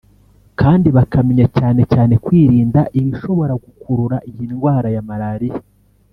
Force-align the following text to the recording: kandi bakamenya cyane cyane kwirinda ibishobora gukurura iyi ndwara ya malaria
kandi 0.59 0.87
bakamenya 0.97 1.47
cyane 1.57 1.81
cyane 1.93 2.13
kwirinda 2.25 2.81
ibishobora 2.99 3.53
gukurura 3.63 4.17
iyi 4.29 4.45
ndwara 4.53 4.87
ya 4.95 5.03
malaria 5.09 5.59